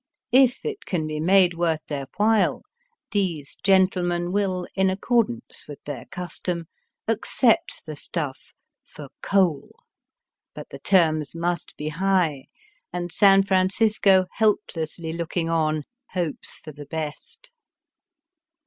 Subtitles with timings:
[0.31, 2.63] If it can be made worth their while,
[3.11, 6.65] these gentlemen will, in accordance with their custom,
[7.07, 9.75] accept the stuff for coal;
[10.55, 12.45] but the terms must be high,
[12.91, 17.51] and San Francisco, helplessly looking on, hopes for the best.